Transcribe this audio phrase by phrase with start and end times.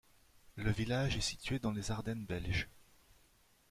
[0.55, 2.69] Le village est situé dans les Ardennes belges.